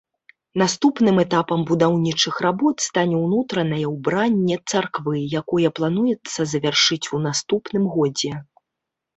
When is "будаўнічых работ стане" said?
1.71-3.15